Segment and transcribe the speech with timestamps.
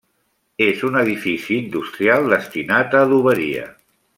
[0.67, 3.69] És un edifici industrial destinat a adoberia.